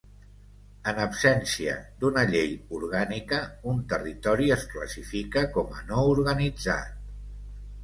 [0.91, 7.01] En absència d'una llei orgànica, un territori es classifica com a no organitzat.